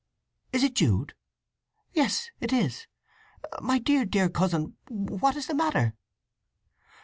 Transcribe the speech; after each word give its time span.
"Is 0.51 0.63
it 0.63 0.73
Jude? 0.73 1.13
Yes, 1.93 2.31
it 2.39 2.51
is! 2.51 2.87
My 3.61 3.77
dear, 3.77 4.03
dear 4.03 4.29
cousin, 4.29 4.75
what's 4.89 5.45
the 5.45 5.53
matter?" 5.53 5.93